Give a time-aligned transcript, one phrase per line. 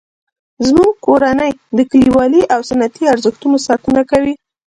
[0.67, 4.33] زموږ کورنۍ د کلیوالي او سنتي ارزښتونو ساتنه کوي